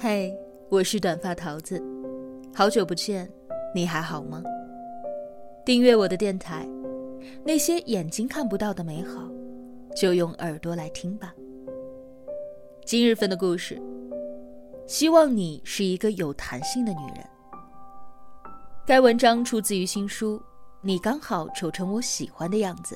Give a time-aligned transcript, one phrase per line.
[0.00, 0.32] 嘿，
[0.68, 1.82] 我是短发桃子，
[2.54, 3.28] 好久不见，
[3.74, 4.40] 你还好吗？
[5.66, 6.64] 订阅我的电台，
[7.44, 9.28] 那些眼睛看不到的美好，
[9.96, 11.34] 就用耳朵来听吧。
[12.86, 13.76] 今日份的故事，
[14.86, 17.28] 希望你是一个有弹性的女人。
[18.86, 20.38] 该文章出自于新书
[20.80, 22.94] 《你刚好丑成我喜欢的样子》，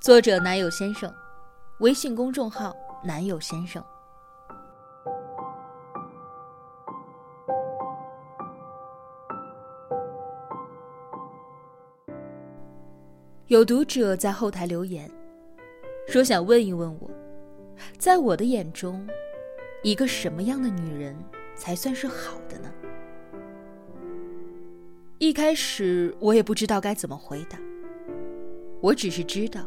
[0.00, 1.12] 作者男友先生，
[1.80, 3.84] 微信公众号男友先生。
[13.48, 15.08] 有读者在后台留言，
[16.08, 17.08] 说想问一问我，
[17.96, 19.06] 在我的眼中，
[19.84, 21.16] 一个什么样的女人
[21.54, 22.68] 才算是好的呢？
[25.18, 27.56] 一开始我也不知道该怎么回答，
[28.80, 29.64] 我只是知道，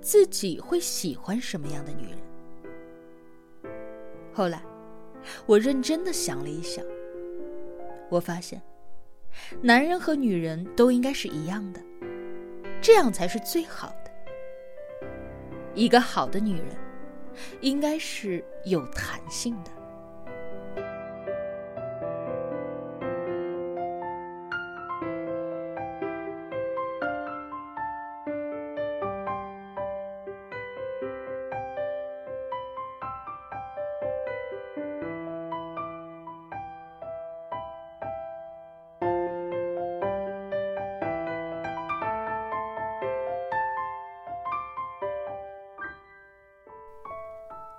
[0.00, 3.72] 自己会喜欢什么样的女人。
[4.32, 4.62] 后来，
[5.44, 6.84] 我认真的想了一想，
[8.08, 8.62] 我发现，
[9.60, 11.80] 男人和女人都应该是一样的。
[12.82, 14.10] 这样才是最好的。
[15.74, 16.76] 一个好的女人，
[17.60, 19.70] 应该是有弹性的。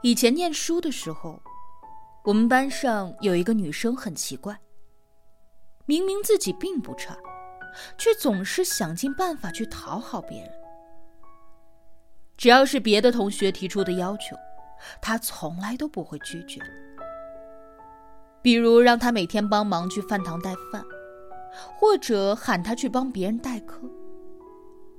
[0.04, 1.42] 以前念书的时候，
[2.26, 4.60] 我们班上有一个女生很奇怪。
[5.86, 7.18] 明明自己并不差，
[7.98, 10.52] 却总是想尽办法去讨好别人。
[12.36, 14.36] 只要是别的同学提出的要求，
[15.02, 16.60] 她从来都不会拒绝。
[18.42, 20.84] 比如让她每天帮忙去饭堂带饭，
[21.80, 23.90] 或者喊她去帮别人代课，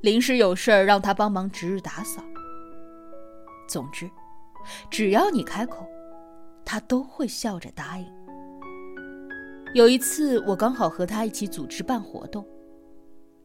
[0.00, 2.24] 临时有事儿让她帮忙值日打扫。
[3.68, 4.10] 总之。
[4.90, 5.86] 只要你开口，
[6.64, 8.06] 他都会笑着答应。
[9.74, 12.46] 有一次，我刚好和他一起组织办活动，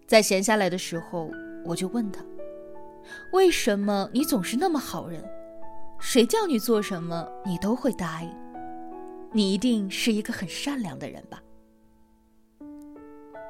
[0.06, 1.30] 在闲下来的时候，
[1.66, 2.24] 我就问他
[3.34, 5.24] ：“为什么你总是那么好人？
[6.00, 8.32] 谁叫你做什么你都会答应？
[9.32, 11.42] 你一定是一个很善良的人吧？”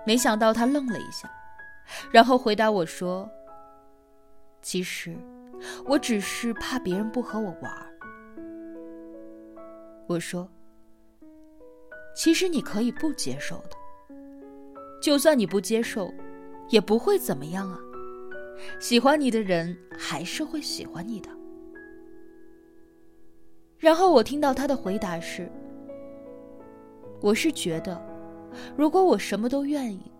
[0.07, 1.29] 没想到他愣了一下，
[2.11, 3.29] 然后回答我说
[4.63, 5.17] ：“其实……”
[5.85, 7.71] 我只是怕别人不和我玩。
[10.07, 10.49] 我说
[12.15, 14.15] ：“其实你可以不接受的，
[15.01, 16.11] 就算你不接受，
[16.69, 17.79] 也不会怎么样啊。
[18.79, 21.29] 喜欢你的人还是会喜欢你的。”
[23.77, 25.49] 然后我听到他的回答是
[27.21, 28.01] ：“我是觉得，
[28.75, 30.11] 如果我什么都愿意，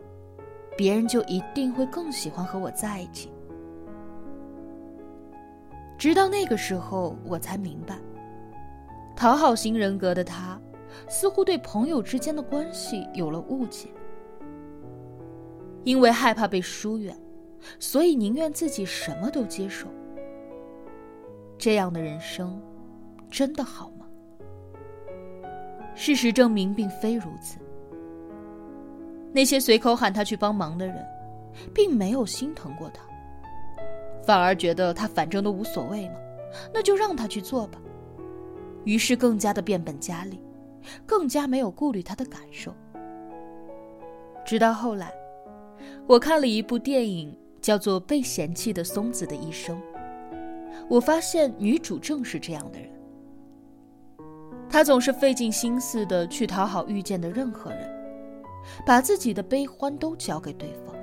[0.77, 3.31] 别人就一定会更喜欢和我在一起。”
[5.99, 7.97] 直到那个时候，我才明白，
[9.17, 10.57] 讨好型人格的他，
[11.09, 13.89] 似乎对朋友之间的关系有了误解。
[15.83, 17.13] 因为害怕被疏远，
[17.79, 19.87] 所以宁愿自己什么都接受。
[21.57, 22.61] 这样的人生，
[23.29, 24.05] 真的好吗？
[25.95, 27.57] 事实证明，并非如此。
[29.33, 31.05] 那些随口喊他去帮忙的人，
[31.73, 33.03] 并没有心疼过他。
[34.29, 36.15] 反而觉得他反正都无所谓嘛，
[36.71, 37.81] 那就让他去做吧。
[38.83, 40.39] 于是更加的变本加厉，
[41.03, 42.71] 更加没有顾虑他的感受。
[44.45, 45.11] 直到后来，
[46.05, 49.75] 我看了一部电影，叫做《被嫌弃的松子的一生》，
[50.87, 52.87] 我发现女主正是这样的人。
[54.69, 57.89] 她总是费尽心思的去讨好遇见的任何人，
[58.85, 60.95] 把自己的悲欢都交给对方，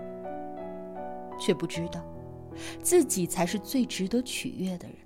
[1.40, 2.00] 却不知道。
[2.82, 4.96] 自己才是最值得取悦的人。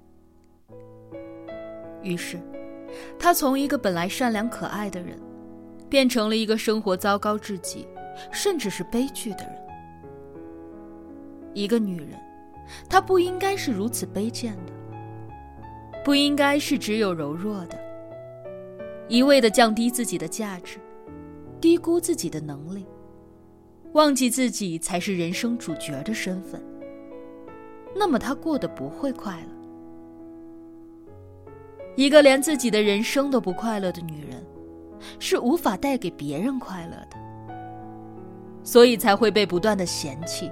[2.02, 2.38] 于是，
[3.18, 5.18] 他从一个本来善良可爱的人，
[5.88, 7.86] 变成了一个生活糟糕至极，
[8.32, 9.56] 甚至是悲剧的人。
[11.52, 12.18] 一个女人，
[12.88, 14.72] 她不应该是如此卑贱的，
[16.04, 17.76] 不应该是只有柔弱的，
[19.08, 20.78] 一味的降低自己的价值，
[21.60, 22.86] 低估自己的能力，
[23.92, 26.62] 忘记自己才是人生主角的身份。
[27.94, 29.48] 那么她过得不会快乐。
[31.96, 34.42] 一个连自己的人生都不快乐的女人，
[35.18, 37.16] 是无法带给别人快乐的，
[38.62, 40.50] 所以才会被不断的嫌弃，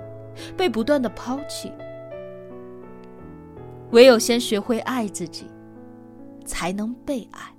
[0.57, 1.73] 被不断的抛弃。
[3.93, 5.47] 唯有先学会爱自己，
[6.45, 7.58] 才能被爱。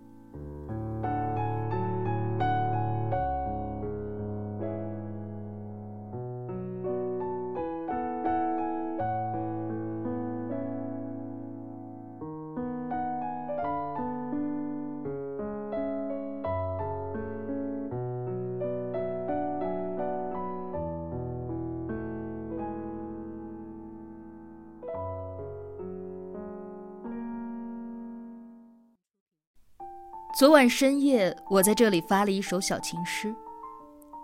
[30.40, 33.36] 昨晚深夜，我在这里发了一首小情诗，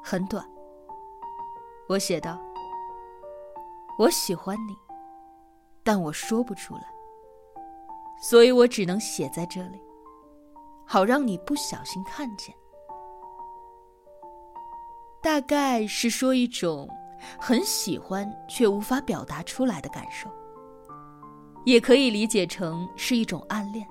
[0.02, 0.50] 很短。
[1.90, 2.40] 我写道
[4.00, 4.74] ：“我喜欢你，
[5.84, 6.84] 但我说不出来，
[8.18, 9.82] 所以我只能写在这里，
[10.86, 12.56] 好让你不小心看见。
[15.22, 16.90] 大概是说一种
[17.38, 20.30] 很喜欢却无法表达出来的感受，
[21.66, 23.86] 也可以理解成是一种暗恋。”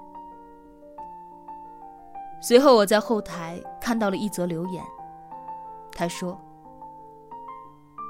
[2.46, 4.84] 随后，我在后台看到了一则留言，
[5.90, 6.38] 他说。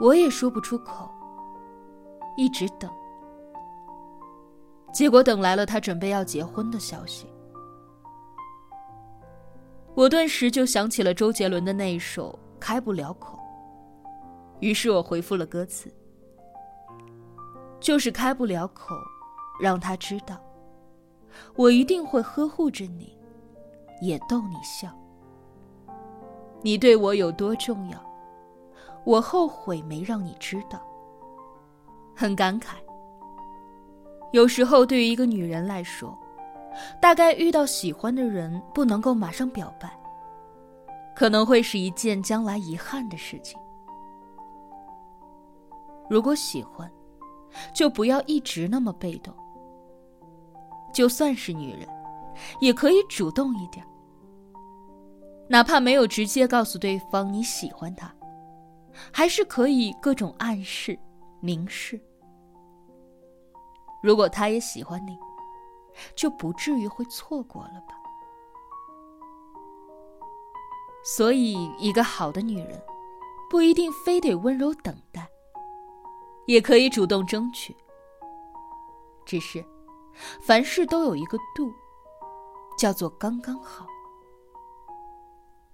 [0.00, 1.08] 我也说不出口，
[2.36, 2.90] 一直等，
[4.92, 7.28] 结果等来了他准备要结婚的消息。
[9.94, 13.38] 我顿时就想起了周杰伦的那一首《开不了口》，
[14.58, 15.88] 于是我回复了歌词，
[17.78, 18.96] 就是开不了口，
[19.60, 20.36] 让他知道，
[21.54, 23.16] 我一定会呵护着你，
[24.00, 24.88] 也逗你笑，
[26.62, 27.98] 你对我有多重要。
[29.04, 30.80] 我后悔没让你知道。
[32.14, 32.76] 很感慨。
[34.32, 36.16] 有时候，对于一个女人来说，
[37.00, 39.90] 大概遇到喜欢的人不能够马上表白，
[41.14, 43.58] 可能会是一件将来遗憾的事情。
[46.08, 46.90] 如果喜欢，
[47.72, 49.34] 就不要一直那么被动。
[50.92, 51.88] 就算是女人，
[52.60, 53.86] 也可以主动一点，
[55.48, 58.14] 哪怕没有直接告诉对方你喜欢他。
[59.12, 60.96] 还是可以各种暗示、
[61.40, 62.00] 明示。
[64.02, 65.18] 如果他也喜欢你，
[66.14, 67.94] 就不至于会错过了吧。
[71.04, 72.80] 所以，一个好的女人，
[73.50, 75.28] 不一定非得温柔等待，
[76.46, 77.76] 也可以主动争取。
[79.26, 79.64] 只是，
[80.40, 81.72] 凡事都有一个度，
[82.78, 83.86] 叫做刚刚好。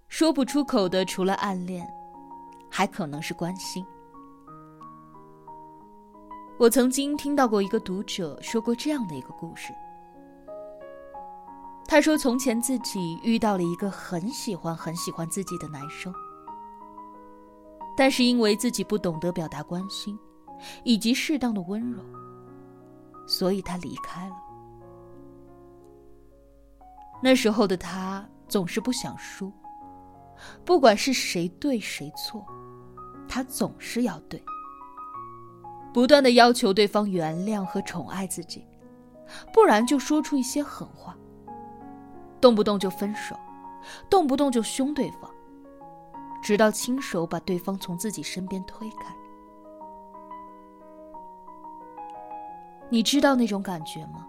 [0.08, 1.88] 说不出口的，除了暗恋。
[2.73, 3.85] 还可能是关心。
[6.56, 9.75] 我曾经听到过一个读者说过这样的一个故事。
[11.87, 16.14] 他说，从前自己遇到了一个很喜欢、很喜欢自己的男生，
[17.97, 20.17] 但是因为自己不懂得表达关心，
[20.85, 22.00] 以及适当的温柔，
[23.26, 24.37] 所以他离开了。
[27.23, 29.53] 那时候的他总是不想输，
[30.65, 32.45] 不管是谁对谁错。
[33.29, 34.43] 他总是要对，
[35.95, 38.67] 不断的要求对方原谅和宠爱自己，
[39.53, 41.17] 不然就说出一些狠话，
[42.41, 43.39] 动不动就分手，
[44.09, 45.31] 动不动就凶对方，
[46.43, 49.15] 直到亲手把对方从自己身边推开。
[52.89, 54.27] 你知道那种感觉吗？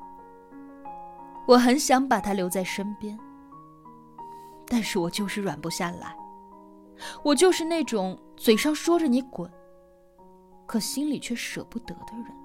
[1.47, 3.17] 我很想把他留在身边，
[4.67, 6.15] 但是我就是软不下来。
[7.23, 9.51] 我就是那种嘴上说着你滚，
[10.67, 12.40] 可心里却舍不得的人。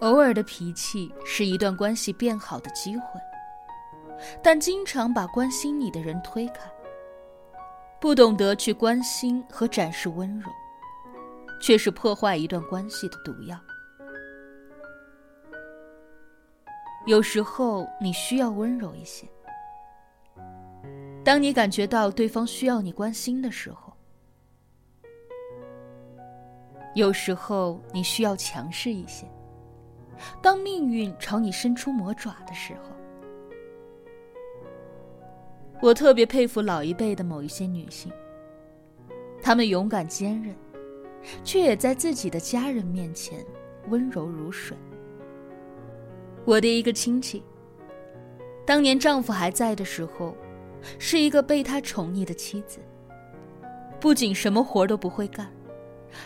[0.00, 3.20] 偶尔的脾气是一段关系变好的机会，
[4.42, 6.70] 但经常把关心你的人推开。
[7.98, 10.50] 不懂得去关心和展示温柔，
[11.62, 13.58] 却是破坏一段关系的毒药。
[17.06, 19.26] 有时候你需要温柔一些。
[21.24, 23.96] 当你感觉到对方需要你关心的时候，
[26.94, 29.26] 有时候你需要强势一些。
[30.40, 32.80] 当命运朝你伸出魔爪的时候。
[35.82, 38.10] 我特别佩服老一辈的某一些女性，
[39.42, 40.54] 她们勇敢坚韧，
[41.44, 43.44] 却也在自己的家人面前
[43.88, 44.76] 温柔如水。
[46.46, 47.42] 我的一个亲戚，
[48.64, 50.34] 当年丈夫还在的时候，
[50.98, 52.78] 是一个被他宠溺的妻子，
[54.00, 55.52] 不仅什么活都不会干，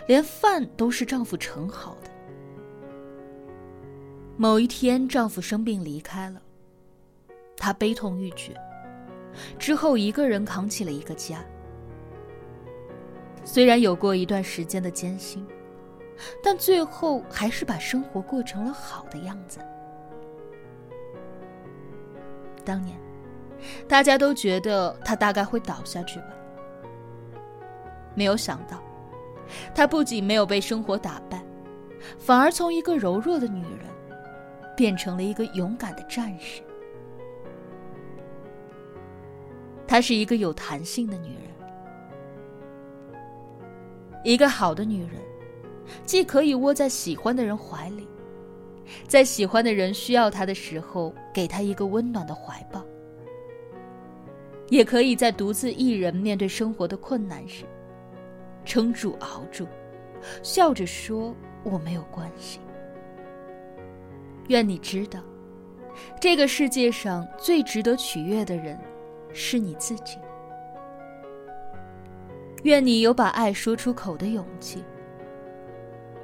[0.06, 2.10] 连饭都是丈夫盛好的。
[4.40, 6.40] 某一天，丈夫生病离开了，
[7.59, 8.59] 她悲痛欲绝。
[9.59, 11.44] 之后，一个人扛起了一个家。
[13.44, 15.47] 虽然有过一段时间的艰辛，
[16.42, 19.61] 但最后还是把生活过成了好的样子。
[22.64, 22.99] 当年，
[23.87, 26.28] 大家都觉得她大概会倒下去吧。
[28.14, 28.82] 没有想到，
[29.75, 31.44] 她不仅没有被生活打败，
[32.18, 33.80] 反而从一个柔弱的女人，
[34.81, 36.63] 变成了一个勇敢的战士。
[39.87, 41.51] 她是一个有弹性的女人。
[44.25, 45.21] 一个好的女人，
[46.07, 48.09] 既可以窝在喜欢的人怀里，
[49.07, 52.83] 在喜欢的人需要她的时候给她一个温暖的怀抱，
[54.71, 57.67] 也可以在独自一人面对生活的困难时，
[58.65, 59.67] 撑住熬住，
[60.43, 61.35] 笑着说
[61.65, 62.61] 我没有关系。
[64.50, 65.21] 愿你知道，
[66.21, 68.76] 这个世界上最值得取悦的人，
[69.33, 70.19] 是你自己。
[72.64, 74.83] 愿你有把爱说出口的勇气。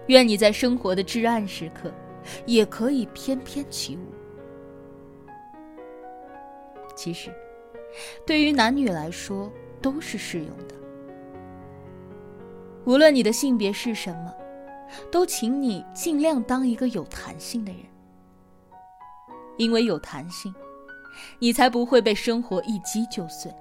[0.08, 1.88] 愿你在生活的至暗时刻，
[2.46, 4.12] 也可以翩翩起舞。
[6.96, 7.30] 其实，
[8.26, 10.74] 对于男女来说都是适用的。
[12.86, 14.34] 无论你的性别是什么，
[15.12, 17.82] 都请你尽量当一个有弹性的人。
[19.56, 20.54] 因为有弹性，
[21.38, 23.52] 你才不会被生活一击就碎。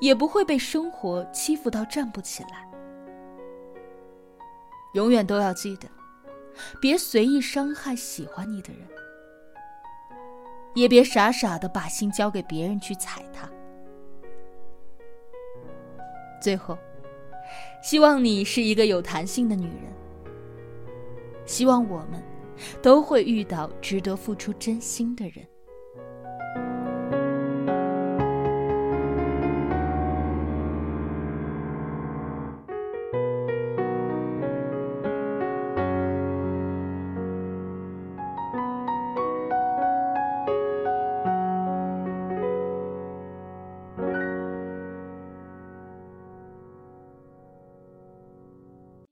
[0.00, 2.66] 也不会被生活欺负到站不起来。
[4.94, 5.86] 永远都要记得，
[6.80, 8.88] 别随意伤害喜欢你的人，
[10.74, 13.46] 也别傻傻的把心交给别人去踩踏。
[16.40, 16.78] 最后，
[17.82, 19.92] 希望你是一个有弹性的女人。
[21.44, 22.22] 希望我们
[22.82, 25.46] 都会遇到值得付出真心的人。